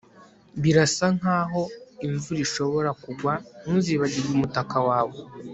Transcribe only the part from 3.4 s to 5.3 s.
ntuzibagirwe umutaka wawe